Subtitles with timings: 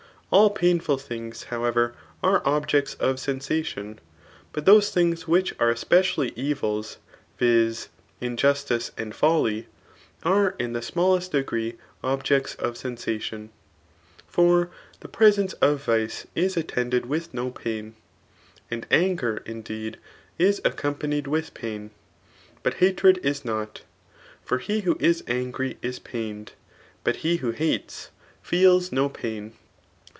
[0.33, 1.93] AU pamfvil thmgs» hovever,
[2.23, 3.97] are objects of aensadon)
[4.53, 6.95] but those tluags "srhieh ate eqiedaUy erfla,
[7.37, 7.89] viz.
[8.21, 9.67] iflgusdce and folly,
[10.23, 13.49] veki the amdlest degree objects of sensation;
[14.25, 17.93] for the presence of vice is a tttn ded isish no pain.
[18.71, 19.97] And anger, indeed,
[20.39, 21.91] is accompanied wkh pun;
[22.63, 23.81] but hatred is not;
[24.45, 26.53] for he who is angry is pained;
[27.03, 28.11] bat he who hates
[28.41, 29.55] feels no pain.